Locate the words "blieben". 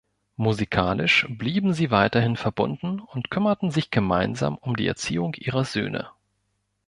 1.29-1.73